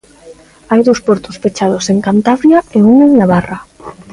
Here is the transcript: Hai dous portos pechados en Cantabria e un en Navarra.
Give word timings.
Hai 0.69 0.81
dous 0.87 0.99
portos 1.07 1.39
pechados 1.43 1.85
en 1.91 1.97
Cantabria 2.07 2.59
e 2.77 2.79
un 2.91 2.97
en 3.07 3.11
Navarra. 3.19 3.57